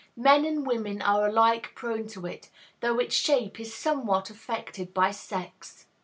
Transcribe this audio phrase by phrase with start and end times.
[0.17, 5.11] Men and women are alike prone to it, though its shape is somewhat affected by
[5.11, 5.85] sex.